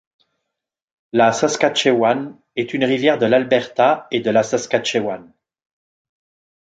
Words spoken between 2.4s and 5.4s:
est une rivière de l'Alberta et de la Saskatchewan.